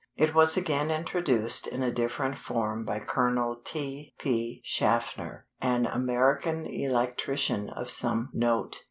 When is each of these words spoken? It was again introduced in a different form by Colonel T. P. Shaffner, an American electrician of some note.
It 0.15 0.33
was 0.33 0.57
again 0.57 0.89
introduced 0.89 1.67
in 1.67 1.83
a 1.83 1.91
different 1.91 2.35
form 2.39 2.85
by 2.85 2.97
Colonel 3.01 3.61
T. 3.63 4.15
P. 4.17 4.59
Shaffner, 4.63 5.45
an 5.61 5.85
American 5.85 6.65
electrician 6.65 7.69
of 7.69 7.87
some 7.91 8.31
note. 8.33 8.79